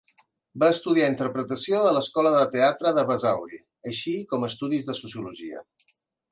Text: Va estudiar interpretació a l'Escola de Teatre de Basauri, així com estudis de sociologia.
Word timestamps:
Va 0.61 0.69
estudiar 0.75 1.09
interpretació 1.11 1.81
a 1.89 1.91
l'Escola 1.97 2.33
de 2.37 2.41
Teatre 2.57 2.95
de 3.01 3.05
Basauri, 3.11 3.63
així 3.93 4.17
com 4.33 4.51
estudis 4.51 4.89
de 4.91 5.01
sociologia. 5.05 5.65